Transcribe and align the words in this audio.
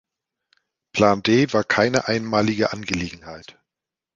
Plan 0.93 1.19
D 1.21 1.53
war 1.53 1.63
keine 1.63 2.07
einmalige 2.07 2.73
Angelegenheit. 2.73 3.59